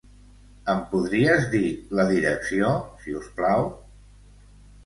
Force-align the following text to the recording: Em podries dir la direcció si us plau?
Em 0.71 0.79
podries 0.93 1.45
dir 1.51 1.69
la 1.99 2.05
direcció 2.13 2.73
si 3.05 3.15
us 3.23 3.29
plau? 3.41 3.71